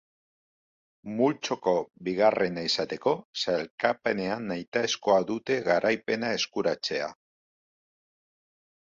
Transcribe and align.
Multzoko 1.17 1.73
bigarrena 2.07 2.63
izateko 2.69 3.11
sailkapenean 3.43 4.47
nahitaezkoa 4.51 5.17
dute 5.33 5.59
garaipena 5.67 6.33
eskuratzea. 6.39 7.11